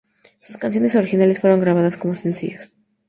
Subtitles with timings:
[0.39, 2.73] Sus canciones originales fueron grabadas como sencillos.